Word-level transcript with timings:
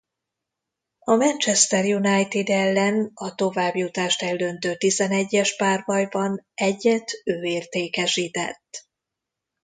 A 0.99 1.15
Manchester 1.15 1.83
United 1.85 2.49
ellen 2.49 3.11
a 3.13 3.35
továbbjutást 3.35 4.21
eldöntő 4.21 4.75
tizenegyes 4.75 5.55
párbajban 5.55 6.45
egyet 6.53 7.11
ő 7.23 7.41
értékesített. 7.43 8.87